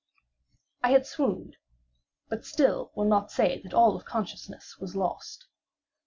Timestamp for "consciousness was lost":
4.03-5.45